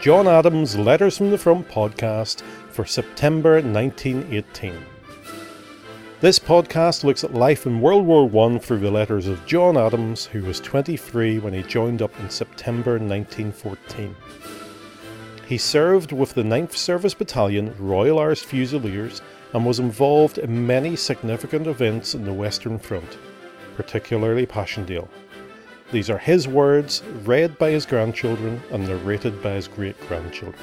John 0.00 0.26
Adams' 0.26 0.78
Letters 0.78 1.18
from 1.18 1.30
the 1.30 1.36
Front 1.36 1.68
podcast 1.68 2.40
for 2.70 2.86
September 2.86 3.60
1918. 3.60 4.82
This 6.22 6.38
podcast 6.38 7.04
looks 7.04 7.22
at 7.22 7.34
life 7.34 7.66
in 7.66 7.82
World 7.82 8.06
War 8.06 8.24
I 8.46 8.58
through 8.60 8.78
the 8.78 8.90
letters 8.90 9.26
of 9.26 9.44
John 9.44 9.76
Adams, 9.76 10.24
who 10.24 10.42
was 10.42 10.58
23 10.60 11.38
when 11.40 11.52
he 11.52 11.62
joined 11.64 12.00
up 12.00 12.18
in 12.18 12.30
September 12.30 12.92
1914. 12.92 14.16
He 15.46 15.58
served 15.58 16.12
with 16.12 16.32
the 16.32 16.44
9th 16.44 16.72
Service 16.72 17.12
Battalion, 17.12 17.74
Royal 17.78 18.20
Irish 18.20 18.44
Fusiliers, 18.44 19.20
and 19.52 19.66
was 19.66 19.80
involved 19.80 20.38
in 20.38 20.66
many 20.66 20.96
significant 20.96 21.66
events 21.66 22.14
in 22.14 22.24
the 22.24 22.32
Western 22.32 22.78
Front, 22.78 23.18
particularly 23.76 24.46
Passchendaele. 24.46 25.10
These 25.92 26.08
are 26.08 26.18
his 26.18 26.46
words, 26.46 27.02
read 27.24 27.58
by 27.58 27.70
his 27.70 27.84
grandchildren 27.84 28.62
and 28.70 28.86
narrated 28.86 29.42
by 29.42 29.54
his 29.54 29.66
great 29.66 29.98
grandchildren. 30.06 30.62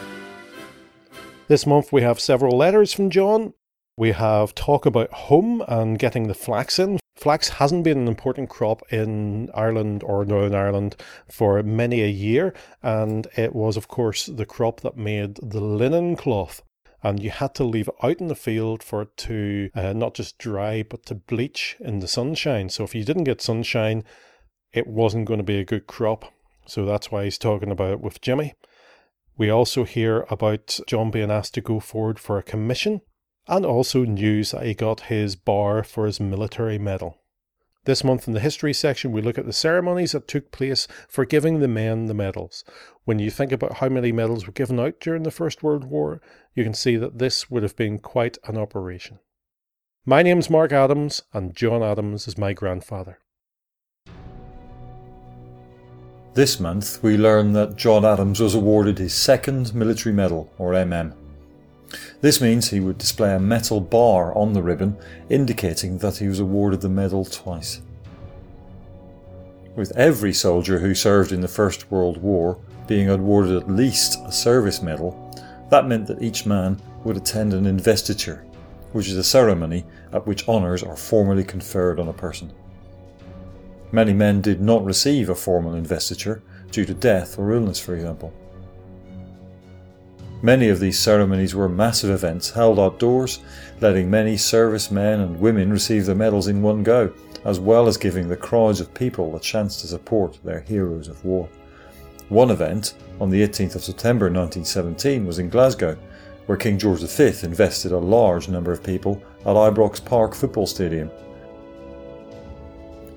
This 1.50 1.66
month 1.66 1.92
we 1.92 2.02
have 2.02 2.20
several 2.20 2.58
letters 2.58 2.94
from 2.94 3.10
John. 3.10 3.54
We 3.98 4.12
have 4.12 4.56
talk 4.56 4.86
about 4.86 5.12
home 5.12 5.64
and 5.68 6.00
getting 6.00 6.28
the 6.28 6.34
flax 6.34 6.80
in. 6.80 7.00
Flax 7.18 7.50
hasn't 7.50 7.84
been 7.84 7.98
an 7.98 8.08
important 8.08 8.50
crop 8.50 8.82
in 8.90 9.50
Ireland 9.54 10.02
or 10.04 10.24
Northern 10.24 10.56
Ireland 10.56 10.96
for 11.30 11.62
many 11.62 12.04
a 12.04 12.08
year, 12.08 12.54
and 12.82 13.28
it 13.36 13.54
was, 13.54 13.76
of 13.76 13.90
course, 13.90 14.28
the 14.28 14.46
crop 14.46 14.80
that 14.82 14.96
made 14.96 15.40
the 15.42 15.60
linen 15.60 16.16
cloth 16.16 16.62
and 17.04 17.22
you 17.22 17.30
had 17.30 17.54
to 17.56 17.64
leave 17.64 17.88
it 17.88 17.96
out 18.02 18.20
in 18.20 18.28
the 18.28 18.36
field 18.36 18.82
for 18.82 19.04
it 19.04 19.16
to 19.16 19.70
uh, 19.76 19.94
not 19.94 20.14
just 20.14 20.38
dry 20.38 20.84
but 20.84 21.06
to 21.06 21.16
bleach 21.16 21.76
in 21.80 22.00
the 22.00 22.08
sunshine. 22.08 22.70
So 22.70 22.84
if 22.84 22.96
you 22.96 23.04
didn't 23.04 23.26
get 23.26 23.42
sunshine, 23.42 24.04
it 24.74 24.88
wasn't 24.88 25.28
going 25.28 25.40
to 25.40 25.44
be 25.44 25.60
a 25.60 25.66
good 25.66 25.88
crop. 25.88 26.32
So 26.66 26.86
that's 26.86 27.12
why 27.12 27.24
he's 27.24 27.38
talking 27.38 27.72
about 27.72 27.92
it 27.92 28.02
with 28.02 28.22
Jimmy. 28.22 28.54
We 29.38 29.50
also 29.50 29.84
hear 29.84 30.26
about 30.30 30.80
John 30.88 31.12
being 31.12 31.32
asked 31.32 31.54
to 31.54 31.62
go 31.62 31.80
forward 31.80 32.20
for 32.20 32.38
a 32.38 32.44
commission 32.44 33.02
and 33.48 33.66
also 33.66 34.04
news 34.04 34.52
that 34.52 34.66
he 34.66 34.74
got 34.74 35.02
his 35.02 35.36
bar 35.36 35.84
for 35.84 36.06
his 36.06 36.20
military 36.20 36.78
medal. 36.78 37.22
This 37.86 38.04
month 38.04 38.28
in 38.28 38.34
the 38.34 38.42
history 38.42 38.74
section, 38.74 39.14
we 39.14 39.22
look 39.22 39.38
at 39.38 39.46
the 39.46 39.54
ceremonies 39.54 40.12
that 40.12 40.28
took 40.28 40.52
place 40.52 40.90
for 41.08 41.24
giving 41.24 41.60
the 41.60 41.70
men 41.70 42.08
the 42.08 42.14
medals. 42.14 42.66
When 43.06 43.18
you 43.18 43.32
think 43.32 43.54
about 43.54 43.78
how 43.78 43.88
many 43.88 44.12
medals 44.12 44.46
were 44.46 44.52
given 44.52 44.78
out 44.78 45.00
during 45.00 45.24
the 45.24 45.32
First 45.32 45.64
World 45.64 45.86
War, 45.86 46.22
you 46.54 46.66
can 46.66 46.74
see 46.74 46.98
that 46.98 47.18
this 47.18 47.50
would 47.50 47.64
have 47.64 47.78
been 47.78 48.00
quite 48.00 48.38
an 48.44 48.58
operation. 48.58 49.20
My 50.06 50.22
name's 50.22 50.50
Mark 50.50 50.74
Adams, 50.74 51.22
and 51.32 51.56
John 51.56 51.82
Adams 51.82 52.28
is 52.28 52.38
my 52.38 52.52
grandfather. 52.52 53.20
This 56.38 56.60
month, 56.60 57.02
we 57.02 57.18
learn 57.18 57.54
that 57.54 57.78
John 57.78 58.06
Adams 58.06 58.40
was 58.40 58.54
awarded 58.54 59.00
his 59.00 59.16
second 59.16 59.74
military 59.74 60.14
medal, 60.14 60.54
or 60.60 60.74
MM. 60.74 61.16
This 62.22 62.40
means 62.40 62.70
he 62.70 62.80
would 62.80 63.00
display 63.00 63.34
a 63.34 63.40
metal 63.40 63.82
bar 63.82 64.38
on 64.38 64.54
the 64.54 64.62
ribbon, 64.62 64.98
indicating 65.32 65.98
that 65.98 66.18
he 66.18 66.28
was 66.28 66.40
awarded 66.40 66.82
the 66.82 66.90
medal 66.90 67.26
twice. 67.26 67.82
With 69.76 69.92
every 69.98 70.32
soldier 70.32 70.78
who 70.78 70.94
served 70.94 71.32
in 71.32 71.42
the 71.42 71.48
First 71.48 71.90
World 71.90 72.18
War 72.22 72.60
being 72.86 73.10
awarded 73.10 73.58
at 73.58 73.72
least 73.72 74.20
a 74.24 74.32
service 74.32 74.84
medal, 74.84 75.18
that 75.72 75.88
meant 75.88 76.06
that 76.06 76.22
each 76.22 76.46
man 76.46 76.80
would 77.04 77.18
attend 77.18 77.56
an 77.56 77.66
investiture, 77.66 78.46
which 78.92 79.08
is 79.08 79.18
a 79.18 79.24
ceremony 79.24 79.88
at 80.14 80.28
which 80.28 80.48
honours 80.48 80.84
are 80.84 80.96
formally 80.96 81.44
conferred 81.44 82.00
on 82.00 82.10
a 82.10 82.14
person. 82.14 82.54
Many 83.92 84.14
men 84.14 84.42
did 84.42 84.62
not 84.62 84.84
receive 84.84 85.30
a 85.30 85.36
formal 85.36 85.76
investiture 85.76 86.42
due 86.72 86.86
to 86.86 86.94
death 86.94 87.40
or 87.40 87.54
illness, 87.54 87.80
for 87.80 87.96
example. 87.96 88.34
Many 90.42 90.70
of 90.70 90.80
these 90.80 91.00
ceremonies 91.00 91.56
were 91.56 91.68
massive 91.68 92.12
events 92.12 92.52
held 92.52 92.80
outdoors, 92.80 93.40
letting 93.82 94.10
many 94.10 94.38
servicemen 94.38 95.22
and 95.22 95.40
women 95.40 95.72
receive 95.72 96.06
their 96.06 96.16
medals 96.16 96.48
in 96.48 96.62
one 96.62 96.84
go, 96.84 97.12
as 97.44 97.60
well 97.60 97.88
as 97.88 97.98
giving 97.98 98.28
the 98.28 98.36
crowds 98.36 98.80
of 98.80 98.94
people 98.94 99.36
a 99.36 99.40
chance 99.40 99.82
to 99.82 99.88
support 99.88 100.38
their 100.44 100.62
heroes 100.62 101.08
of 101.08 101.24
war. 101.26 101.50
One 102.30 102.52
event, 102.52 102.94
on 103.20 103.30
the 103.30 103.42
18th 103.42 103.76
of 103.76 103.84
September 103.84 104.26
1917, 104.26 105.26
was 105.26 105.40
in 105.40 105.50
Glasgow, 105.50 105.98
where 106.46 106.58
King 106.58 106.78
George 106.78 107.02
V 107.02 107.34
invested 107.44 107.92
a 107.92 107.98
large 107.98 108.48
number 108.48 108.72
of 108.72 108.84
people 108.84 109.22
at 109.42 109.56
Ibrox 109.56 110.04
Park 110.04 110.36
Football 110.36 110.68
Stadium. 110.68 111.10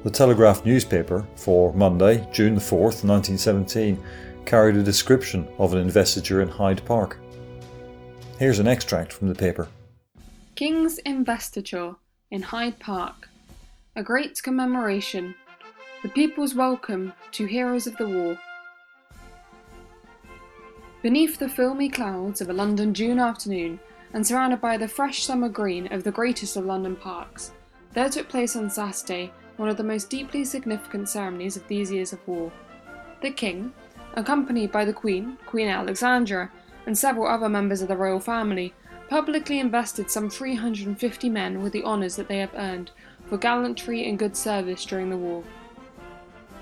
The 0.02 0.10
Telegraph 0.10 0.64
newspaper 0.64 1.26
for 1.36 1.74
Monday, 1.74 2.26
June 2.32 2.56
4th, 2.56 3.04
1917, 3.04 4.02
carried 4.46 4.76
a 4.76 4.82
description 4.82 5.46
of 5.58 5.74
an 5.74 5.78
investiture 5.78 6.40
in 6.40 6.48
Hyde 6.48 6.82
Park. 6.86 7.18
Here's 8.38 8.60
an 8.60 8.66
extract 8.66 9.12
from 9.12 9.28
the 9.28 9.34
paper 9.34 9.68
King's 10.54 10.96
Investiture 11.00 11.96
in 12.30 12.40
Hyde 12.40 12.78
Park. 12.80 13.28
A 13.94 14.02
great 14.02 14.42
commemoration. 14.42 15.34
The 16.02 16.08
people's 16.08 16.54
welcome 16.54 17.12
to 17.32 17.44
heroes 17.44 17.86
of 17.86 17.94
the 17.98 18.08
war. 18.08 18.38
Beneath 21.02 21.38
the 21.38 21.50
filmy 21.50 21.90
clouds 21.90 22.40
of 22.40 22.48
a 22.48 22.54
London 22.54 22.94
June 22.94 23.18
afternoon, 23.18 23.78
and 24.14 24.26
surrounded 24.26 24.62
by 24.62 24.78
the 24.78 24.88
fresh 24.88 25.24
summer 25.24 25.50
green 25.50 25.92
of 25.92 26.04
the 26.04 26.10
greatest 26.10 26.56
of 26.56 26.64
London 26.64 26.96
parks, 26.96 27.52
there 27.92 28.08
took 28.08 28.30
place 28.30 28.56
on 28.56 28.70
Saturday 28.70 29.30
one 29.60 29.68
of 29.68 29.76
the 29.76 29.84
most 29.84 30.08
deeply 30.08 30.42
significant 30.42 31.06
ceremonies 31.06 31.54
of 31.54 31.68
these 31.68 31.92
years 31.92 32.14
of 32.14 32.26
war. 32.26 32.50
The 33.20 33.30
King, 33.30 33.74
accompanied 34.14 34.72
by 34.72 34.86
the 34.86 34.94
Queen, 34.94 35.36
Queen 35.44 35.68
Alexandra, 35.68 36.50
and 36.86 36.96
several 36.96 37.26
other 37.26 37.50
members 37.50 37.82
of 37.82 37.88
the 37.88 37.96
royal 37.96 38.20
family, 38.20 38.72
publicly 39.10 39.60
invested 39.60 40.10
some 40.10 40.30
350 40.30 41.28
men 41.28 41.60
with 41.60 41.74
the 41.74 41.84
honours 41.84 42.16
that 42.16 42.26
they 42.26 42.38
have 42.38 42.54
earned 42.54 42.90
for 43.26 43.36
gallantry 43.36 44.08
and 44.08 44.18
good 44.18 44.34
service 44.34 44.86
during 44.86 45.10
the 45.10 45.18
war. 45.18 45.44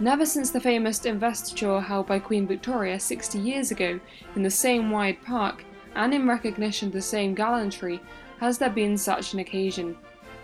Never 0.01 0.27
since 0.27 0.51
the 0.51 0.61
famous 0.61 1.05
investiture 1.05 1.81
held 1.81 2.09
by 2.09 2.19
Queen 2.19 2.49
Victoria 2.49 2.99
60 2.99 3.39
years 3.39 3.71
ago 3.71 4.01
in 4.35 4.43
the 4.43 4.51
same 4.51 4.91
wide 4.91 5.23
park 5.23 5.65
and 5.95 6.13
in 6.13 6.27
recognition 6.27 6.89
of 6.89 6.95
the 6.95 7.01
same 7.01 7.37
gallantry 7.37 8.01
has 8.41 8.59
there 8.59 8.71
been 8.71 8.99
such 8.99 9.35
an 9.35 9.39
occasion, 9.39 9.97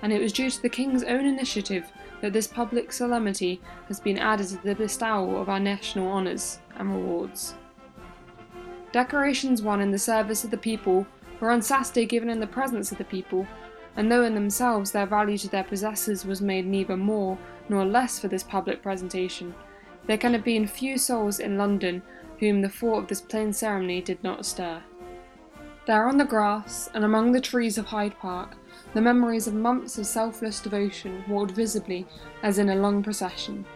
and 0.03 0.13
it 0.13 0.23
was 0.23 0.33
due 0.33 0.51
to 0.51 0.63
the 0.63 0.69
King's 0.69 1.03
own 1.03 1.25
initiative 1.25 1.91
that 2.25 2.33
this 2.33 2.47
public 2.47 2.91
solemnity 2.91 3.61
has 3.87 4.01
been 4.01 4.17
added 4.17 4.49
to 4.49 4.57
the 4.65 4.75
bestowal 4.75 5.39
of 5.39 5.51
our 5.51 5.61
national 5.61 6.11
honours 6.11 6.59
and 6.77 6.91
rewards. 6.91 7.55
Decorations 8.93 9.61
won 9.61 9.83
in 9.83 9.91
the 9.91 9.99
service 9.99 10.43
of 10.43 10.51
the 10.51 10.57
people 10.57 11.07
were 11.39 11.51
on 11.51 11.61
Saturday 11.61 12.07
given 12.07 12.31
in 12.31 12.41
the 12.41 12.47
presence 12.47 12.91
of 12.91 12.97
the 12.97 13.05
people, 13.05 13.47
and 13.95 14.11
though 14.11 14.25
in 14.25 14.33
themselves 14.33 14.91
their 14.91 15.05
value 15.05 15.37
to 15.37 15.51
their 15.51 15.65
possessors 15.65 16.25
was 16.25 16.41
made 16.41 16.65
neither 16.65 16.97
more 16.97 17.37
nor 17.69 17.85
less 17.85 18.19
for 18.19 18.29
this 18.29 18.43
public 18.43 18.83
presentation, 18.83 19.55
there 20.07 20.17
can 20.17 20.33
have 20.33 20.45
been 20.45 20.67
few 20.67 20.97
souls 20.97 21.39
in 21.39 21.59
London 21.59 22.03
whom 22.41 22.63
the 22.63 22.71
thought 22.71 23.01
of 23.01 23.09
this 23.09 23.21
plain 23.21 23.53
ceremony 23.53 24.01
did 24.01 24.25
not 24.25 24.47
stir. 24.47 24.83
There 25.87 26.09
on 26.09 26.17
the 26.17 26.25
grass 26.25 26.89
and 26.95 27.05
among 27.05 27.33
the 27.33 27.41
trees 27.43 27.77
of 27.77 27.85
Hyde 27.85 28.19
Park, 28.19 28.57
the 28.95 29.01
memories 29.01 29.49
of 29.49 29.55
months 29.55 29.99
of 29.99 30.07
selfless 30.07 30.61
devotion 30.61 31.25
walked 31.29 31.51
visibly 31.51 32.07
as 32.45 32.59
in 32.59 32.71
a 32.71 32.77
long 32.77 33.03
procession. 33.03 33.67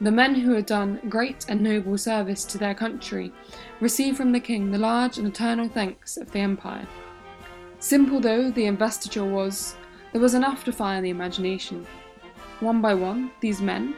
The 0.00 0.10
men 0.10 0.34
who 0.34 0.52
had 0.52 0.66
done 0.66 1.00
great 1.08 1.46
and 1.48 1.60
noble 1.60 1.96
service 1.96 2.44
to 2.46 2.58
their 2.58 2.74
country 2.74 3.32
received 3.80 4.16
from 4.16 4.32
the 4.32 4.40
king 4.40 4.72
the 4.72 4.78
large 4.78 5.16
and 5.16 5.28
eternal 5.28 5.68
thanks 5.68 6.16
of 6.16 6.32
the 6.32 6.40
empire. 6.40 6.88
Simple 7.78 8.20
though 8.20 8.50
the 8.50 8.66
investiture 8.66 9.24
was, 9.24 9.76
there 10.12 10.20
was 10.20 10.34
enough 10.34 10.64
to 10.64 10.72
fire 10.72 11.00
the 11.00 11.10
imagination. 11.10 11.86
One 12.58 12.80
by 12.80 12.94
one, 12.94 13.30
these 13.40 13.60
men, 13.60 13.94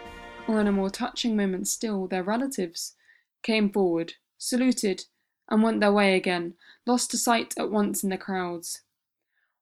or 0.46 0.60
in 0.60 0.66
a 0.66 0.72
more 0.72 0.90
touching 0.90 1.36
moment 1.36 1.68
still, 1.68 2.06
their 2.06 2.22
relatives, 2.22 2.94
came 3.42 3.70
forward, 3.70 4.12
saluted, 4.36 5.04
and 5.48 5.62
went 5.62 5.80
their 5.80 5.92
way 5.92 6.16
again, 6.16 6.54
lost 6.84 7.10
to 7.12 7.18
sight 7.18 7.54
at 7.58 7.70
once 7.70 8.02
in 8.02 8.10
the 8.10 8.18
crowds. 8.18 8.82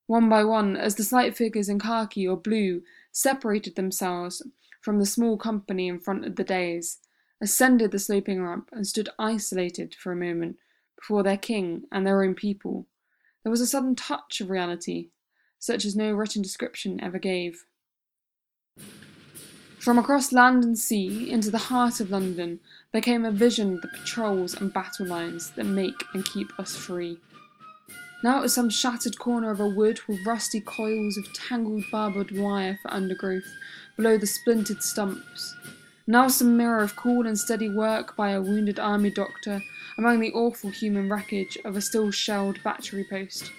One 0.06 0.28
by 0.28 0.44
one, 0.44 0.76
as 0.76 0.96
the 0.96 1.04
slight 1.04 1.36
figures 1.36 1.68
in 1.68 1.78
khaki 1.78 2.26
or 2.26 2.36
blue 2.36 2.82
separated 3.12 3.76
themselves 3.76 4.42
from 4.80 4.98
the 4.98 5.06
small 5.06 5.36
company 5.36 5.88
in 5.88 5.98
front 5.98 6.24
of 6.24 6.36
the 6.36 6.44
dais, 6.44 6.98
ascended 7.40 7.90
the 7.90 7.98
sloping 7.98 8.42
ramp, 8.42 8.68
and 8.72 8.86
stood 8.86 9.08
isolated 9.18 9.94
for 9.94 10.12
a 10.12 10.16
moment 10.16 10.56
before 10.96 11.22
their 11.22 11.36
king 11.36 11.84
and 11.92 12.06
their 12.06 12.22
own 12.22 12.34
people, 12.34 12.86
there 13.42 13.50
was 13.50 13.60
a 13.60 13.66
sudden 13.66 13.94
touch 13.94 14.40
of 14.40 14.48
reality, 14.48 15.10
such 15.58 15.84
as 15.84 15.94
no 15.94 16.12
written 16.12 16.40
description 16.40 16.98
ever 17.02 17.18
gave. 17.18 17.66
From 19.78 19.98
across 19.98 20.32
land 20.32 20.64
and 20.64 20.78
sea 20.78 21.30
into 21.30 21.50
the 21.50 21.58
heart 21.58 22.00
of 22.00 22.10
London 22.10 22.60
there 22.92 23.02
came 23.02 23.26
a 23.26 23.30
vision 23.30 23.74
of 23.74 23.82
the 23.82 23.88
patrols 23.88 24.54
and 24.54 24.72
battle 24.72 25.04
lines 25.04 25.50
that 25.50 25.64
make 25.64 26.02
and 26.14 26.24
keep 26.24 26.58
us 26.58 26.74
free. 26.74 27.18
Now 28.25 28.38
it 28.38 28.41
was 28.44 28.55
some 28.55 28.71
shattered 28.71 29.19
corner 29.19 29.50
of 29.50 29.61
a 29.61 29.69
wood 29.69 30.00
with 30.09 30.25
rusty 30.25 30.59
coils 30.59 31.19
of 31.19 31.31
tangled 31.35 31.85
barbed 31.93 32.31
wire 32.31 32.79
for 32.81 32.91
undergrowth 32.91 33.44
below 33.99 34.17
the 34.17 34.26
splintered 34.26 34.82
stumps. 34.82 35.55
Now 36.06 36.29
some 36.29 36.56
mirror 36.56 36.82
of 36.82 36.97
cool 36.97 37.26
and 37.26 37.38
steady 37.38 37.69
work 37.69 38.17
by 38.17 38.31
a 38.31 38.41
wounded 38.41 38.79
army 38.79 39.11
doctor 39.11 39.61
among 39.99 40.21
the 40.21 40.32
awful 40.32 40.71
human 40.71 41.11
wreckage 41.11 41.59
of 41.67 41.76
a 41.76 41.82
still 41.82 42.11
shelled 42.11 42.62
battery 42.65 43.05
post. 43.11 43.53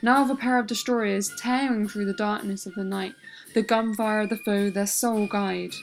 Now 0.00 0.22
of 0.22 0.30
a 0.30 0.36
pair 0.36 0.58
of 0.58 0.66
destroyers 0.66 1.30
tearing 1.36 1.86
through 1.86 2.06
the 2.06 2.14
darkness 2.14 2.64
of 2.64 2.74
the 2.74 2.84
night, 2.84 3.12
the 3.52 3.62
gunfire 3.62 4.20
of 4.20 4.30
the 4.30 4.38
foe 4.38 4.70
their 4.70 4.86
sole 4.86 5.26
guide. 5.26 5.74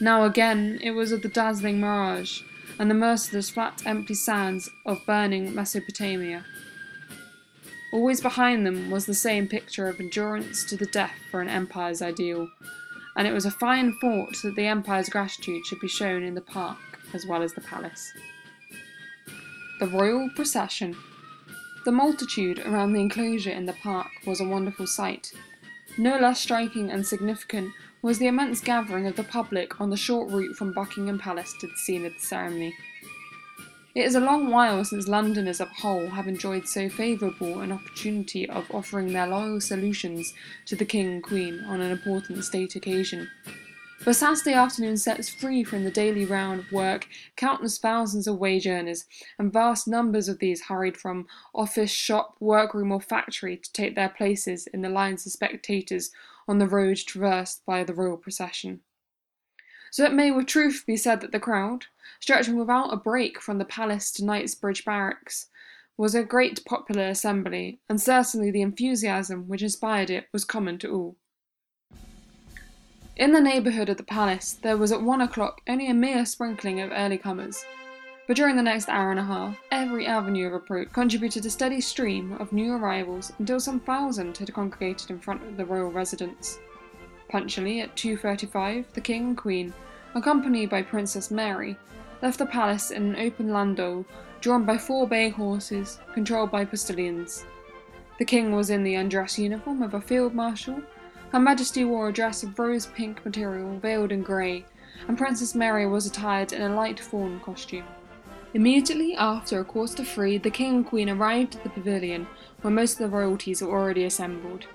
Now 0.00 0.24
again 0.24 0.78
it 0.82 0.92
was 0.92 1.12
of 1.12 1.20
the 1.20 1.28
dazzling 1.28 1.78
mirage, 1.78 2.40
and 2.78 2.90
the 2.90 2.94
merciless 2.94 3.50
flat 3.50 3.82
empty 3.84 4.14
sands 4.14 4.70
of 4.86 5.04
burning 5.04 5.54
Mesopotamia. 5.54 6.46
Always 7.92 8.20
behind 8.20 8.64
them 8.64 8.90
was 8.90 9.06
the 9.06 9.14
same 9.14 9.48
picture 9.48 9.88
of 9.88 9.98
endurance 9.98 10.64
to 10.64 10.76
the 10.76 10.86
death 10.86 11.18
for 11.30 11.40
an 11.40 11.48
empire's 11.48 12.00
ideal, 12.00 12.48
and 13.16 13.26
it 13.26 13.32
was 13.32 13.46
a 13.46 13.50
fine 13.50 13.96
thought 14.00 14.36
that 14.42 14.54
the 14.54 14.66
empire's 14.66 15.08
gratitude 15.08 15.66
should 15.66 15.80
be 15.80 15.88
shown 15.88 16.22
in 16.22 16.34
the 16.34 16.40
park 16.40 16.78
as 17.12 17.26
well 17.26 17.42
as 17.42 17.52
the 17.54 17.60
palace. 17.60 18.12
The 19.80 19.88
royal 19.88 20.30
procession. 20.36 20.96
The 21.84 21.92
multitude 21.92 22.60
around 22.60 22.92
the 22.92 23.00
enclosure 23.00 23.50
in 23.50 23.66
the 23.66 23.72
park 23.72 24.08
was 24.26 24.40
a 24.40 24.48
wonderful 24.48 24.86
sight. 24.86 25.32
No 25.98 26.18
less 26.18 26.40
striking 26.40 26.90
and 26.90 27.04
significant 27.04 27.72
was 28.02 28.18
the 28.18 28.28
immense 28.28 28.60
gathering 28.60 29.06
of 29.06 29.16
the 29.16 29.24
public 29.24 29.80
on 29.80 29.90
the 29.90 29.96
short 29.96 30.30
route 30.30 30.56
from 30.56 30.72
Buckingham 30.72 31.18
Palace 31.18 31.54
to 31.60 31.66
the 31.66 31.76
scene 31.76 32.06
of 32.06 32.14
the 32.14 32.20
ceremony. 32.20 32.74
It 33.92 34.04
is 34.04 34.14
a 34.14 34.20
long 34.20 34.50
while 34.50 34.84
since 34.84 35.08
Londoners 35.08 35.60
as 35.60 35.66
a 35.66 35.80
whole 35.80 36.06
have 36.10 36.28
enjoyed 36.28 36.68
so 36.68 36.88
favourable 36.88 37.58
an 37.58 37.72
opportunity 37.72 38.48
of 38.48 38.70
offering 38.70 39.12
their 39.12 39.26
loyal 39.26 39.60
solutions 39.60 40.32
to 40.66 40.76
the 40.76 40.84
King 40.84 41.06
and 41.14 41.22
Queen 41.22 41.64
on 41.66 41.80
an 41.80 41.90
important 41.90 42.44
state 42.44 42.76
occasion. 42.76 43.28
For 43.98 44.14
Saturday 44.14 44.54
afternoon 44.54 44.96
sets 44.96 45.28
free 45.28 45.64
from 45.64 45.82
the 45.82 45.90
daily 45.90 46.24
round 46.24 46.60
of 46.60 46.70
work 46.70 47.08
countless 47.34 47.78
thousands 47.78 48.28
of 48.28 48.38
wage 48.38 48.68
earners, 48.68 49.06
and 49.40 49.52
vast 49.52 49.88
numbers 49.88 50.28
of 50.28 50.38
these 50.38 50.62
hurried 50.62 50.96
from 50.96 51.26
office, 51.52 51.90
shop, 51.90 52.36
workroom, 52.38 52.92
or 52.92 53.00
factory 53.00 53.56
to 53.56 53.72
take 53.72 53.96
their 53.96 54.08
places 54.08 54.68
in 54.68 54.82
the 54.82 54.88
lines 54.88 55.26
of 55.26 55.32
spectators 55.32 56.12
on 56.46 56.58
the 56.58 56.68
road 56.68 56.96
traversed 56.98 57.66
by 57.66 57.82
the 57.82 57.92
royal 57.92 58.16
procession. 58.16 58.82
So 59.90 60.04
it 60.04 60.12
may 60.12 60.30
with 60.30 60.46
truth 60.46 60.84
be 60.86 60.96
said 60.96 61.20
that 61.20 61.32
the 61.32 61.40
crowd, 61.40 61.86
stretching 62.20 62.56
without 62.56 62.92
a 62.92 62.96
break 62.96 63.40
from 63.40 63.58
the 63.58 63.64
palace 63.64 64.12
to 64.12 64.24
Knightsbridge 64.24 64.84
Barracks, 64.84 65.48
was 65.96 66.14
a 66.14 66.24
great 66.24 66.64
popular 66.64 67.08
assembly, 67.08 67.80
and 67.88 68.00
certainly 68.00 68.50
the 68.50 68.62
enthusiasm 68.62 69.48
which 69.48 69.62
inspired 69.62 70.08
it 70.08 70.28
was 70.32 70.44
common 70.44 70.78
to 70.78 70.90
all. 70.90 71.16
In 73.16 73.32
the 73.32 73.40
neighbourhood 73.40 73.90
of 73.90 73.98
the 73.98 74.02
palace 74.02 74.54
there 74.54 74.78
was 74.78 74.92
at 74.92 75.02
one 75.02 75.20
o'clock 75.20 75.60
only 75.68 75.88
a 75.88 75.94
mere 75.94 76.24
sprinkling 76.24 76.80
of 76.80 76.90
early 76.90 77.18
comers, 77.18 77.62
but 78.26 78.36
during 78.36 78.56
the 78.56 78.62
next 78.62 78.88
hour 78.88 79.10
and 79.10 79.20
a 79.20 79.24
half 79.24 79.60
every 79.70 80.06
avenue 80.06 80.46
of 80.46 80.54
approach 80.54 80.90
contributed 80.92 81.44
a 81.44 81.50
steady 81.50 81.82
stream 81.82 82.32
of 82.40 82.52
new 82.52 82.72
arrivals 82.72 83.32
until 83.38 83.60
some 83.60 83.80
thousand 83.80 84.38
had 84.38 84.54
congregated 84.54 85.10
in 85.10 85.18
front 85.18 85.42
of 85.42 85.58
the 85.58 85.66
royal 85.66 85.90
residence. 85.90 86.58
Punctually 87.30 87.80
at 87.80 87.94
2.35 87.94 88.86
the 88.94 89.00
King 89.00 89.28
and 89.28 89.36
Queen, 89.36 89.72
accompanied 90.14 90.68
by 90.68 90.82
Princess 90.82 91.30
Mary, 91.30 91.76
left 92.20 92.38
the 92.38 92.46
palace 92.46 92.90
in 92.90 93.14
an 93.14 93.16
open 93.16 93.52
landau 93.52 94.04
drawn 94.40 94.64
by 94.64 94.76
four 94.76 95.06
bay 95.06 95.28
horses 95.28 96.00
controlled 96.12 96.50
by 96.50 96.64
postilions. 96.64 97.44
The 98.18 98.24
King 98.24 98.54
was 98.54 98.68
in 98.68 98.82
the 98.82 98.96
undress 98.96 99.38
uniform 99.38 99.80
of 99.80 99.94
a 99.94 100.00
field 100.00 100.34
marshal, 100.34 100.82
Her 101.30 101.38
Majesty 101.38 101.84
wore 101.84 102.08
a 102.08 102.12
dress 102.12 102.42
of 102.42 102.58
rose 102.58 102.86
pink 102.86 103.24
material 103.24 103.78
veiled 103.78 104.10
in 104.10 104.22
grey, 104.22 104.66
and 105.06 105.16
Princess 105.16 105.54
Mary 105.54 105.86
was 105.86 106.06
attired 106.06 106.52
in 106.52 106.62
a 106.62 106.74
light 106.74 106.98
fawn 106.98 107.38
costume. 107.40 107.84
Immediately 108.52 109.14
after 109.14 109.60
a 109.60 109.64
quarter 109.64 109.94
to 109.98 110.04
three, 110.04 110.36
the 110.38 110.50
King 110.50 110.76
and 110.76 110.86
Queen 110.86 111.08
arrived 111.08 111.54
at 111.54 111.62
the 111.62 111.70
pavilion 111.70 112.26
where 112.62 112.72
most 112.72 112.94
of 112.94 112.98
the 112.98 113.16
royalties 113.16 113.62
were 113.62 113.70
already 113.70 114.04
assembled. 114.04 114.66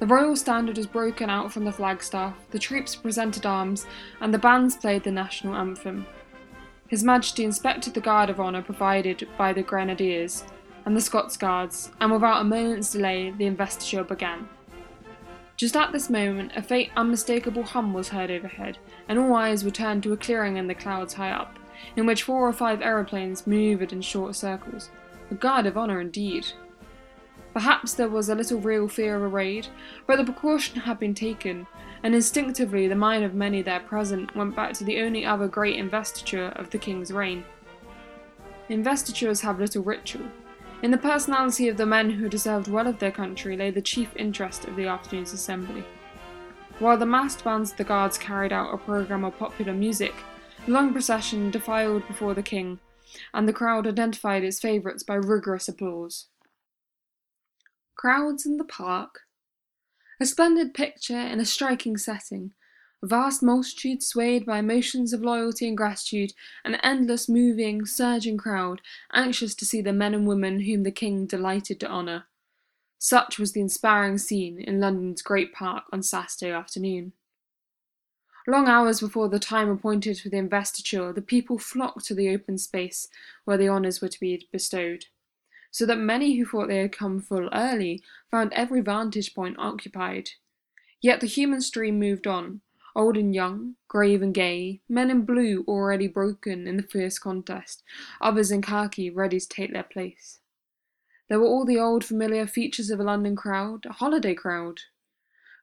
The 0.00 0.06
royal 0.06 0.36
standard 0.36 0.76
was 0.76 0.86
broken 0.86 1.30
out 1.30 1.52
from 1.52 1.64
the 1.64 1.72
flagstaff, 1.72 2.34
the 2.50 2.58
troops 2.58 2.96
presented 2.96 3.46
arms, 3.46 3.86
and 4.20 4.34
the 4.34 4.38
bands 4.38 4.76
played 4.76 5.04
the 5.04 5.12
national 5.12 5.54
anthem. 5.54 6.06
His 6.88 7.04
Majesty 7.04 7.44
inspected 7.44 7.94
the 7.94 8.00
guard 8.00 8.28
of 8.28 8.40
honour 8.40 8.62
provided 8.62 9.26
by 9.38 9.52
the 9.52 9.62
Grenadiers 9.62 10.44
and 10.84 10.96
the 10.96 11.00
Scots 11.00 11.36
Guards, 11.36 11.92
and 12.00 12.12
without 12.12 12.40
a 12.40 12.44
moment's 12.44 12.90
delay 12.90 13.30
the 13.30 13.46
investiture 13.46 14.04
began. 14.04 14.48
Just 15.56 15.76
at 15.76 15.92
this 15.92 16.10
moment, 16.10 16.52
a 16.56 16.62
faint, 16.62 16.90
unmistakable 16.96 17.62
hum 17.62 17.94
was 17.94 18.08
heard 18.08 18.30
overhead, 18.30 18.78
and 19.08 19.18
all 19.18 19.34
eyes 19.34 19.64
were 19.64 19.70
turned 19.70 20.02
to 20.02 20.12
a 20.12 20.16
clearing 20.16 20.56
in 20.56 20.66
the 20.66 20.74
clouds 20.74 21.14
high 21.14 21.30
up, 21.30 21.56
in 21.96 22.04
which 22.04 22.24
four 22.24 22.46
or 22.46 22.52
five 22.52 22.82
aeroplanes 22.82 23.46
manoeuvred 23.46 23.92
in 23.92 24.02
short 24.02 24.34
circles. 24.34 24.90
A 25.30 25.34
guard 25.34 25.66
of 25.66 25.78
honour 25.78 26.00
indeed. 26.00 26.46
Perhaps 27.54 27.94
there 27.94 28.08
was 28.08 28.28
a 28.28 28.34
little 28.34 28.58
real 28.58 28.88
fear 28.88 29.14
of 29.14 29.22
a 29.22 29.28
raid, 29.28 29.68
but 30.08 30.16
the 30.16 30.24
precaution 30.24 30.80
had 30.80 30.98
been 30.98 31.14
taken, 31.14 31.68
and 32.02 32.12
instinctively 32.12 32.88
the 32.88 32.96
mind 32.96 33.24
of 33.24 33.32
many 33.32 33.62
there 33.62 33.78
present 33.78 34.34
went 34.34 34.56
back 34.56 34.72
to 34.74 34.84
the 34.84 35.00
only 35.00 35.24
other 35.24 35.46
great 35.46 35.76
investiture 35.76 36.48
of 36.56 36.70
the 36.70 36.78
king's 36.78 37.12
reign. 37.12 37.44
Investitures 38.68 39.40
have 39.42 39.60
little 39.60 39.84
ritual. 39.84 40.26
In 40.82 40.90
the 40.90 40.98
personality 40.98 41.68
of 41.68 41.76
the 41.76 41.86
men 41.86 42.10
who 42.10 42.28
deserved 42.28 42.66
well 42.66 42.88
of 42.88 42.98
their 42.98 43.12
country 43.12 43.56
lay 43.56 43.70
the 43.70 43.80
chief 43.80 44.10
interest 44.16 44.64
of 44.64 44.74
the 44.74 44.88
afternoon's 44.88 45.32
assembly. 45.32 45.84
While 46.80 46.98
the 46.98 47.06
massed 47.06 47.44
bands 47.44 47.70
of 47.70 47.76
the 47.76 47.84
guards 47.84 48.18
carried 48.18 48.52
out 48.52 48.74
a 48.74 48.78
programme 48.78 49.24
of 49.24 49.38
popular 49.38 49.72
music, 49.72 50.14
the 50.66 50.72
long 50.72 50.92
procession 50.92 51.52
defiled 51.52 52.06
before 52.08 52.34
the 52.34 52.42
king, 52.42 52.80
and 53.32 53.46
the 53.46 53.52
crowd 53.52 53.86
identified 53.86 54.42
its 54.42 54.58
favourites 54.58 55.04
by 55.04 55.14
rigorous 55.14 55.68
applause. 55.68 56.26
Crowds 57.96 58.44
in 58.44 58.56
the 58.56 58.64
Park. 58.64 59.20
A 60.20 60.26
splendid 60.26 60.74
picture 60.74 61.18
in 61.18 61.40
a 61.40 61.44
striking 61.44 61.96
setting. 61.96 62.52
A 63.02 63.06
vast 63.06 63.42
multitude 63.42 64.02
swayed 64.02 64.44
by 64.44 64.58
emotions 64.58 65.12
of 65.12 65.22
loyalty 65.22 65.68
and 65.68 65.76
gratitude, 65.76 66.32
an 66.64 66.74
endless, 66.76 67.28
moving, 67.28 67.86
surging 67.86 68.36
crowd, 68.36 68.80
anxious 69.12 69.54
to 69.54 69.64
see 69.64 69.80
the 69.80 69.92
men 69.92 70.12
and 70.12 70.26
women 70.26 70.60
whom 70.60 70.82
the 70.82 70.90
King 70.90 71.26
delighted 71.26 71.78
to 71.80 71.90
honour. 71.90 72.24
Such 72.98 73.38
was 73.38 73.52
the 73.52 73.60
inspiring 73.60 74.18
scene 74.18 74.58
in 74.58 74.80
London's 74.80 75.22
great 75.22 75.52
park 75.52 75.84
on 75.92 76.02
Saturday 76.02 76.50
afternoon. 76.50 77.12
Long 78.46 78.68
hours 78.68 79.00
before 79.00 79.28
the 79.28 79.38
time 79.38 79.70
appointed 79.70 80.18
for 80.18 80.28
the 80.28 80.36
investiture, 80.36 81.12
the 81.12 81.22
people 81.22 81.58
flocked 81.58 82.04
to 82.06 82.14
the 82.14 82.30
open 82.30 82.58
space 82.58 83.08
where 83.44 83.56
the 83.56 83.68
honours 83.68 84.00
were 84.00 84.08
to 84.08 84.20
be 84.20 84.48
bestowed 84.52 85.06
so 85.74 85.84
that 85.84 85.98
many 85.98 86.36
who 86.36 86.46
thought 86.46 86.68
they 86.68 86.78
had 86.78 86.92
come 86.92 87.20
full 87.20 87.48
early 87.52 88.00
found 88.30 88.52
every 88.52 88.80
vantage 88.80 89.34
point 89.34 89.56
occupied. 89.58 90.30
Yet 91.00 91.20
the 91.20 91.26
human 91.26 91.60
stream 91.60 91.98
moved 91.98 92.28
on, 92.28 92.60
old 92.94 93.16
and 93.16 93.34
young, 93.34 93.74
grave 93.88 94.22
and 94.22 94.32
gay, 94.32 94.82
men 94.88 95.10
in 95.10 95.22
blue 95.22 95.64
already 95.66 96.06
broken 96.06 96.68
in 96.68 96.76
the 96.76 96.84
fierce 96.84 97.18
contest, 97.18 97.82
others 98.20 98.52
in 98.52 98.62
khaki 98.62 99.10
ready 99.10 99.40
to 99.40 99.48
take 99.48 99.72
their 99.72 99.82
place. 99.82 100.38
There 101.28 101.40
were 101.40 101.48
all 101.48 101.64
the 101.64 101.80
old 101.80 102.04
familiar 102.04 102.46
features 102.46 102.90
of 102.90 103.00
a 103.00 103.02
London 103.02 103.34
crowd, 103.34 103.84
a 103.84 103.94
holiday 103.94 104.34
crowd. 104.34 104.78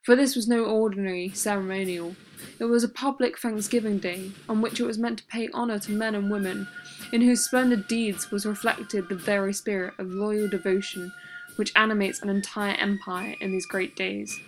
For 0.02 0.16
this 0.16 0.36
was 0.36 0.48
no 0.48 0.66
ordinary 0.66 1.30
ceremonial. 1.30 2.16
It 2.58 2.66
was 2.66 2.84
a 2.84 2.90
public 2.90 3.38
Thanksgiving 3.38 4.00
Day, 4.00 4.32
on 4.50 4.60
which 4.60 4.80
it 4.80 4.86
was 4.86 4.98
meant 4.98 5.20
to 5.20 5.26
pay 5.26 5.48
honour 5.50 5.78
to 5.80 5.92
men 5.92 6.16
and 6.16 6.32
women 6.32 6.68
in 7.12 7.22
whose 7.22 7.46
splendid 7.46 7.88
deeds 7.88 8.32
was 8.32 8.46
reflected 8.46 9.08
the 9.08 9.16
very 9.16 9.54
spirit 9.54 9.94
of 10.00 10.12
loyal 10.12 10.48
devotion 10.48 11.12
which 11.56 11.72
animates 11.76 12.22
an 12.22 12.30
entire 12.30 12.76
empire 12.76 13.36
in 13.42 13.52
these 13.52 13.68
great 13.68 13.96
days. 13.96 14.40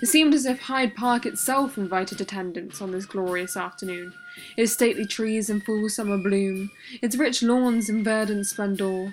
It 0.00 0.06
seemed 0.06 0.32
as 0.32 0.46
if 0.46 0.60
Hyde 0.60 0.94
Park 0.96 1.26
itself 1.26 1.76
invited 1.76 2.22
attendance 2.22 2.80
on 2.80 2.92
this 2.92 3.04
glorious 3.04 3.54
afternoon, 3.54 4.14
its 4.56 4.72
stately 4.72 5.04
trees 5.04 5.50
in 5.50 5.60
full 5.60 5.90
summer 5.90 6.16
bloom, 6.16 6.70
its 7.02 7.16
rich 7.16 7.42
lawns 7.42 7.90
in 7.90 8.02
verdant 8.02 8.46
splendour. 8.46 9.12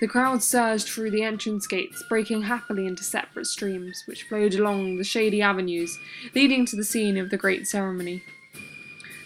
The 0.00 0.08
crowd 0.08 0.42
surged 0.42 0.88
through 0.88 1.12
the 1.12 1.22
entrance 1.22 1.66
gates, 1.66 2.02
breaking 2.08 2.42
happily 2.42 2.86
into 2.86 3.02
separate 3.02 3.46
streams, 3.46 4.02
which 4.06 4.24
flowed 4.24 4.54
along 4.54 4.98
the 4.98 5.04
shady 5.04 5.40
avenues 5.40 5.98
leading 6.34 6.66
to 6.66 6.76
the 6.76 6.84
scene 6.84 7.16
of 7.16 7.30
the 7.30 7.38
great 7.38 7.66
ceremony. 7.66 8.22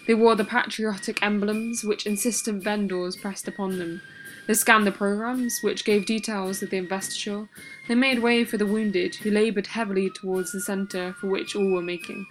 They 0.07 0.13
wore 0.13 0.35
the 0.35 0.45
patriotic 0.45 1.21
emblems 1.21 1.83
which 1.83 2.05
insistent 2.05 2.63
vendors 2.63 3.17
pressed 3.17 3.47
upon 3.47 3.77
them. 3.77 4.01
They 4.47 4.53
scanned 4.53 4.87
the 4.87 4.91
programs, 4.93 5.59
which 5.61 5.83
gave 5.85 6.05
details 6.05 6.63
of 6.63 6.69
the 6.69 6.77
investiture. 6.77 7.49
They 7.89 7.95
made 7.95 8.19
way 8.19 8.45
for 8.45 8.55
the 8.55 8.65
wounded, 8.65 9.15
who 9.15 9.31
laboured 9.31 9.67
heavily 9.67 10.09
towards 10.09 10.53
the 10.53 10.61
centre 10.61 11.13
for 11.19 11.27
which 11.27 11.57
all 11.57 11.71
were 11.71 11.81
making. 11.81 12.25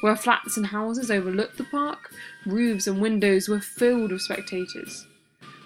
Where 0.00 0.14
flats 0.14 0.56
and 0.56 0.68
houses 0.68 1.10
overlooked 1.10 1.58
the 1.58 1.64
park, 1.64 2.12
roofs 2.46 2.86
and 2.86 3.02
windows 3.02 3.48
were 3.48 3.60
filled 3.60 4.12
with 4.12 4.22
spectators. 4.22 5.07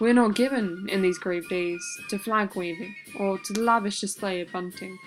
We 0.02 0.11
are 0.11 0.14
not 0.14 0.35
given, 0.35 0.88
in 0.88 1.00
these 1.00 1.16
grave 1.16 1.49
days, 1.49 1.80
to 2.09 2.18
flag 2.18 2.56
waving 2.56 2.92
or 3.21 3.38
to 3.38 3.52
the 3.52 3.61
lavish 3.61 4.00
display 4.00 4.40
of 4.40 4.50
bunting. 4.50 4.99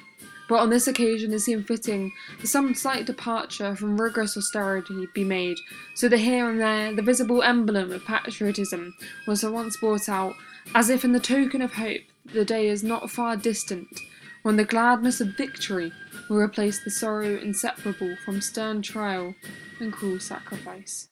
but 0.48 0.60
on 0.60 0.70
this 0.70 0.88
occasion 0.88 1.34
it 1.34 1.40
seemed 1.40 1.68
fitting 1.68 2.14
that 2.40 2.48
some 2.48 2.74
slight 2.74 3.06
departure 3.06 3.76
from 3.76 4.00
rigorous 4.00 4.38
austerity 4.38 5.06
be 5.14 5.26
made, 5.26 5.58
so 5.96 6.08
that 6.08 6.20
here 6.20 6.50
and 6.50 6.62
there 6.62 6.96
the 6.96 7.02
visible 7.02 7.44
emblem 7.44 7.92
of 7.92 8.06
patriotism 8.06 8.96
was 9.28 9.44
at 9.44 9.52
once 9.52 9.76
brought 9.76 10.08
out, 10.08 10.34
as 10.74 10.90
if 10.90 11.04
in 11.04 11.12
the 11.12 11.20
token 11.20 11.62
of 11.62 11.74
hope 11.74 12.04
that 12.28 12.34
the 12.34 12.46
day 12.46 12.70
is 12.70 12.82
not 12.82 13.12
far 13.12 13.36
distant 13.36 14.00
when 14.44 14.56
the 14.56 14.64
gladness 14.64 15.20
of 15.20 15.36
victory 15.36 15.92
will 16.30 16.38
replace 16.38 16.82
the 16.82 16.90
sorrow 16.90 17.38
inseparable 17.40 18.16
from 18.24 18.40
stern 18.40 18.82
trial 18.82 19.36
and 19.82 19.92
cruel 19.92 20.22
sacrifice. 20.22 21.10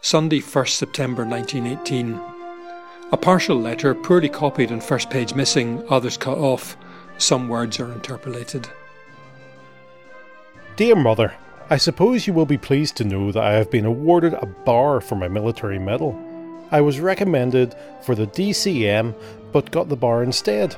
Sunday, 0.00 0.40
1st 0.40 0.76
September 0.76 1.24
1918. 1.24 2.20
A 3.12 3.16
partial 3.16 3.56
letter, 3.56 3.94
poorly 3.94 4.28
copied 4.28 4.70
and 4.70 4.82
first 4.82 5.10
page 5.10 5.34
missing, 5.34 5.84
others 5.88 6.16
cut 6.16 6.38
off. 6.38 6.76
Some 7.18 7.48
words 7.48 7.80
are 7.80 7.92
interpolated. 7.92 8.68
Dear 10.76 10.96
Mother, 10.96 11.34
I 11.70 11.78
suppose 11.78 12.26
you 12.26 12.32
will 12.32 12.46
be 12.46 12.58
pleased 12.58 12.96
to 12.96 13.04
know 13.04 13.32
that 13.32 13.42
I 13.42 13.54
have 13.54 13.70
been 13.70 13.86
awarded 13.86 14.34
a 14.34 14.46
bar 14.46 15.00
for 15.00 15.16
my 15.16 15.28
military 15.28 15.78
medal. 15.78 16.16
I 16.70 16.80
was 16.80 17.00
recommended 17.00 17.74
for 18.02 18.14
the 18.14 18.26
DCM 18.26 19.14
but 19.52 19.70
got 19.70 19.88
the 19.88 19.96
bar 19.96 20.22
instead. 20.22 20.76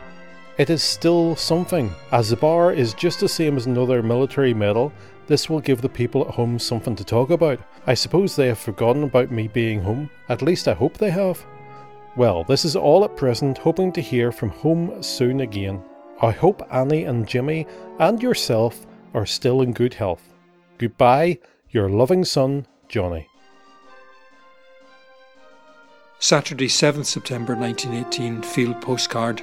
It 0.56 0.70
is 0.70 0.82
still 0.82 1.36
something. 1.36 1.92
As 2.12 2.30
the 2.30 2.36
bar 2.36 2.72
is 2.72 2.94
just 2.94 3.20
the 3.20 3.28
same 3.28 3.56
as 3.56 3.66
another 3.66 4.02
military 4.02 4.54
medal, 4.54 4.92
this 5.28 5.48
will 5.48 5.60
give 5.60 5.82
the 5.82 5.88
people 5.88 6.26
at 6.26 6.34
home 6.34 6.58
something 6.58 6.96
to 6.96 7.04
talk 7.04 7.30
about. 7.30 7.60
I 7.86 7.94
suppose 7.94 8.34
they 8.34 8.48
have 8.48 8.58
forgotten 8.58 9.04
about 9.04 9.30
me 9.30 9.46
being 9.46 9.82
home. 9.82 10.10
At 10.28 10.42
least 10.42 10.66
I 10.66 10.72
hope 10.72 10.96
they 10.96 11.10
have. 11.10 11.44
Well, 12.16 12.42
this 12.44 12.64
is 12.64 12.74
all 12.74 13.04
at 13.04 13.16
present, 13.16 13.58
hoping 13.58 13.92
to 13.92 14.00
hear 14.00 14.32
from 14.32 14.48
home 14.48 15.02
soon 15.02 15.42
again. 15.42 15.82
I 16.20 16.32
hope 16.32 16.66
Annie 16.72 17.04
and 17.04 17.28
Jimmy 17.28 17.66
and 18.00 18.20
yourself 18.20 18.86
are 19.14 19.26
still 19.26 19.62
in 19.62 19.72
good 19.72 19.94
health. 19.94 20.34
Goodbye, 20.78 21.38
your 21.70 21.88
loving 21.88 22.24
son, 22.24 22.66
Johnny. 22.88 23.28
Saturday, 26.18 26.66
7th 26.66 27.04
September 27.04 27.54
1918, 27.54 28.42
Field 28.42 28.80
Postcard. 28.80 29.42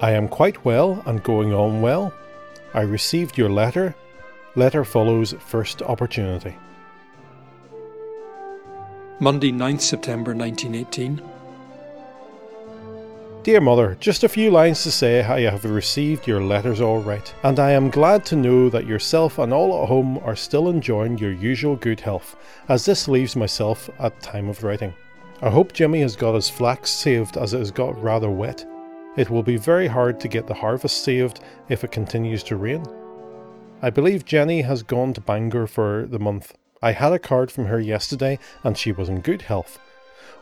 I 0.00 0.12
am 0.12 0.28
quite 0.28 0.64
well 0.64 1.02
and 1.04 1.22
going 1.22 1.52
on 1.52 1.82
well. 1.82 2.14
I 2.72 2.82
received 2.82 3.36
your 3.36 3.50
letter. 3.50 3.94
Letter 4.54 4.84
follows 4.84 5.34
first 5.46 5.82
opportunity. 5.82 6.56
Monday, 9.18 9.52
9th 9.52 9.80
September 9.80 10.34
1918. 10.34 11.20
Dear 13.42 13.60
Mother, 13.60 13.96
just 14.00 14.22
a 14.22 14.28
few 14.28 14.50
lines 14.50 14.82
to 14.82 14.92
say 14.92 15.22
how 15.22 15.34
I 15.34 15.40
have 15.42 15.64
received 15.64 16.26
your 16.26 16.42
letters 16.42 16.80
all 16.80 17.00
right, 17.00 17.34
and 17.42 17.58
I 17.58 17.70
am 17.72 17.90
glad 17.90 18.24
to 18.26 18.36
know 18.36 18.68
that 18.68 18.86
yourself 18.86 19.38
and 19.38 19.52
all 19.52 19.82
at 19.82 19.88
home 19.88 20.18
are 20.18 20.36
still 20.36 20.68
enjoying 20.68 21.18
your 21.18 21.32
usual 21.32 21.74
good 21.76 22.00
health, 22.00 22.36
as 22.68 22.84
this 22.84 23.08
leaves 23.08 23.36
myself 23.36 23.88
at 23.98 24.20
time 24.20 24.48
of 24.48 24.62
writing. 24.62 24.94
I 25.42 25.48
hope 25.48 25.72
Jimmy 25.72 26.02
has 26.02 26.16
got 26.16 26.34
his 26.34 26.50
flax 26.50 26.90
saved 26.90 27.38
as 27.38 27.54
it 27.54 27.58
has 27.60 27.70
got 27.70 28.00
rather 28.02 28.30
wet. 28.30 28.66
It 29.16 29.28
will 29.28 29.42
be 29.42 29.56
very 29.56 29.88
hard 29.88 30.20
to 30.20 30.28
get 30.28 30.46
the 30.46 30.54
harvest 30.54 31.02
saved 31.02 31.40
if 31.68 31.82
it 31.82 31.92
continues 31.92 32.42
to 32.44 32.56
rain. 32.56 32.84
I 33.82 33.90
believe 33.90 34.24
Jenny 34.24 34.62
has 34.62 34.82
gone 34.82 35.14
to 35.14 35.20
Bangor 35.20 35.66
for 35.66 36.06
the 36.06 36.18
month. 36.18 36.54
I 36.82 36.92
had 36.92 37.12
a 37.12 37.18
card 37.18 37.50
from 37.50 37.66
her 37.66 37.80
yesterday 37.80 38.38
and 38.62 38.76
she 38.76 38.92
was 38.92 39.08
in 39.08 39.20
good 39.20 39.42
health. 39.42 39.78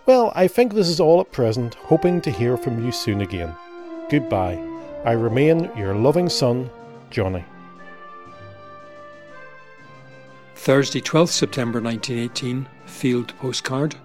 Well, 0.06 0.32
I 0.34 0.48
think 0.48 0.72
this 0.72 0.88
is 0.88 1.00
all 1.00 1.20
at 1.20 1.32
present, 1.32 1.74
hoping 1.74 2.20
to 2.22 2.30
hear 2.30 2.56
from 2.56 2.84
you 2.84 2.92
soon 2.92 3.20
again. 3.20 3.54
Goodbye. 4.10 4.62
I 5.04 5.12
remain 5.12 5.70
your 5.76 5.94
loving 5.94 6.28
son, 6.28 6.70
Johnny. 7.10 7.44
Thursday, 10.54 11.00
12th 11.00 11.28
September 11.28 11.80
1918, 11.80 12.66
Field 12.86 13.32
Postcard. 13.38 13.96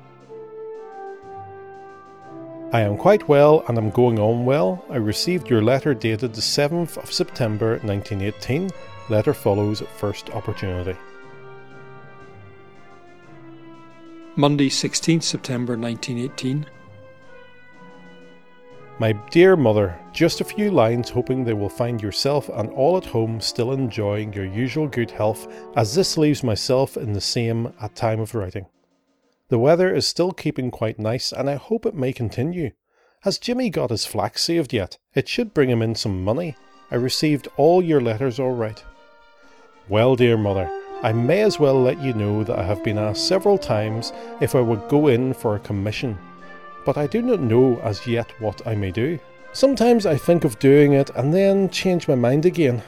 I 2.74 2.82
am 2.82 2.98
quite 2.98 3.30
well 3.30 3.64
and 3.68 3.78
am 3.78 3.92
going 3.92 4.18
on 4.18 4.46
well. 4.46 4.84
I 4.90 4.96
received 4.96 5.48
your 5.48 5.62
letter 5.62 5.94
dated 5.94 6.34
the 6.34 6.42
7th 6.42 6.98
of 6.98 7.14
September 7.14 7.78
1918. 7.84 8.72
Letter 9.10 9.36
follows 9.36 9.84
at 9.84 9.96
first 9.96 10.32
opportunity. 10.32 10.98
Monday, 14.36 14.70
16th 14.70 15.22
September 15.22 15.78
1918. 15.78 16.66
My 18.98 19.12
dear 19.30 19.56
mother, 19.56 20.00
just 20.12 20.42
a 20.42 20.44
few 20.44 20.72
lines 20.72 21.12
hoping 21.12 21.44
they 21.44 21.54
will 21.54 21.70
find 21.70 22.02
yourself 22.02 22.50
and 22.50 22.72
all 22.72 22.98
at 22.98 23.06
home 23.06 23.40
still 23.40 23.74
enjoying 23.74 24.34
your 24.34 24.46
usual 24.46 24.88
good 24.88 25.12
health, 25.12 25.48
as 25.76 25.94
this 25.94 26.18
leaves 26.18 26.44
myself 26.44 26.98
in 26.98 27.14
the 27.14 27.22
same 27.22 27.72
at 27.80 27.94
time 27.94 28.20
of 28.20 28.34
writing. 28.34 28.66
The 29.50 29.60
weather 29.60 29.94
is 29.94 30.08
still 30.08 30.32
keeping 30.32 30.72
quite 30.72 31.00
nice, 31.00 31.32
and 31.32 31.50
I 31.50 31.56
hope 31.56 31.86
it 31.86 31.96
may 31.96 32.14
continue. 32.14 32.72
Has 33.22 33.38
Jimmy 33.38 33.70
got 33.70 33.90
his 33.90 34.06
flax 34.06 34.42
saved 34.42 34.74
yet? 34.74 34.98
It 35.14 35.28
should 35.28 35.54
bring 35.54 35.70
him 35.70 35.82
in 35.82 35.96
some 35.96 36.24
money. 36.24 36.56
I 36.92 36.96
received 36.96 37.48
all 37.58 37.82
your 37.82 38.02
letters 38.02 38.40
all 38.40 38.52
right. 38.52 38.84
Well, 39.90 40.16
dear 40.16 40.38
mother, 40.38 40.70
I 41.02 41.12
may 41.12 41.42
as 41.42 41.60
well 41.60 41.82
let 41.82 42.02
you 42.02 42.14
know 42.14 42.44
that 42.46 42.58
I 42.58 42.64
have 42.64 42.84
been 42.84 42.98
asked 42.98 43.28
several 43.28 43.58
times 43.58 44.14
if 44.40 44.56
I 44.56 44.62
would 44.62 44.88
go 44.88 45.08
in 45.08 45.34
for 45.34 45.56
a 45.56 45.60
commission, 45.60 46.18
but 46.86 46.98
I 46.98 47.08
do 47.08 47.22
not 47.22 47.42
know 47.42 47.78
as 47.80 48.08
yet 48.08 48.32
what 48.40 48.66
I 48.66 48.76
may 48.76 48.92
do. 48.92 49.20
Sometimes 49.52 50.06
I 50.06 50.16
think 50.16 50.46
of 50.46 50.60
doing 50.60 50.94
it 50.94 51.10
and 51.16 51.34
then 51.34 51.70
change 51.70 52.08
my 52.08 52.16
mind 52.16 52.46
again. 52.46 52.82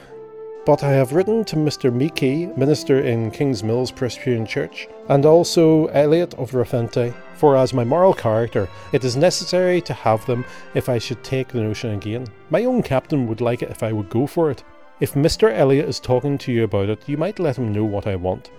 But 0.66 0.82
I 0.82 0.90
have 0.90 1.12
written 1.12 1.44
to 1.44 1.54
Mr. 1.54 1.92
Meekie, 1.92 2.56
minister 2.56 2.98
in 2.98 3.30
King's 3.30 3.62
Mills 3.62 3.92
Presbyterian 3.92 4.44
Church, 4.44 4.88
and 5.08 5.24
also 5.24 5.86
Elliot 5.86 6.34
of 6.34 6.50
Rafente, 6.50 7.14
for 7.36 7.56
as 7.56 7.72
my 7.72 7.84
moral 7.84 8.12
character, 8.12 8.68
it 8.90 9.04
is 9.04 9.16
necessary 9.16 9.80
to 9.82 9.94
have 9.94 10.26
them 10.26 10.44
if 10.74 10.88
I 10.88 10.98
should 10.98 11.22
take 11.22 11.46
the 11.46 11.60
notion 11.60 11.92
again. 11.92 12.26
My 12.50 12.64
own 12.64 12.82
captain 12.82 13.28
would 13.28 13.40
like 13.40 13.62
it 13.62 13.70
if 13.70 13.84
I 13.84 13.92
would 13.92 14.10
go 14.10 14.26
for 14.26 14.50
it. 14.50 14.64
If 14.98 15.14
Mr. 15.14 15.56
Elliot 15.56 15.88
is 15.88 16.00
talking 16.00 16.36
to 16.38 16.50
you 16.50 16.64
about 16.64 16.88
it, 16.88 17.08
you 17.08 17.16
might 17.16 17.38
let 17.38 17.58
him 17.58 17.72
know 17.72 17.84
what 17.84 18.08
I 18.08 18.16
want. 18.16 18.50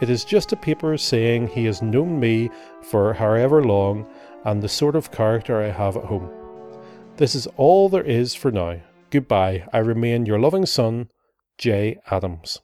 It 0.00 0.08
is 0.08 0.24
just 0.24 0.52
a 0.52 0.56
paper 0.56 0.96
saying 0.96 1.48
he 1.48 1.64
has 1.64 1.82
known 1.82 2.20
me 2.20 2.48
for 2.80 3.12
however 3.12 3.64
long 3.64 4.08
and 4.44 4.62
the 4.62 4.68
sort 4.68 4.94
of 4.94 5.10
character 5.10 5.60
I 5.60 5.70
have 5.70 5.96
at 5.96 6.04
home. 6.04 6.30
This 7.16 7.34
is 7.34 7.48
all 7.56 7.88
there 7.88 8.04
is 8.04 8.36
for 8.36 8.52
now. 8.52 8.76
Goodbye. 9.10 9.66
I 9.72 9.78
remain 9.78 10.26
your 10.26 10.38
loving 10.38 10.66
son, 10.66 11.08
J. 11.58 11.98
Adams. 12.10 12.60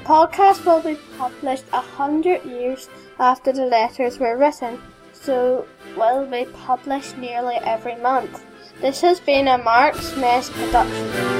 Podcast 0.04 0.66
will 0.66 0.82
be 0.82 0.98
published 1.18 1.66
a 1.72 1.82
hundred 1.82 2.44
years 2.46 2.90
after 3.20 3.52
the 3.52 3.66
letters 3.66 4.18
were 4.18 4.38
written, 4.38 4.82
so 5.14 5.68
will 5.96 6.26
be 6.26 6.46
published 6.66 7.16
nearly 7.18 7.58
every 7.58 7.96
month. 7.98 8.44
This 8.82 9.02
has 9.02 9.20
been 9.20 9.48
a 9.48 9.58
Mark's 9.58 10.16
Mess 10.16 10.50
production. 10.50 11.39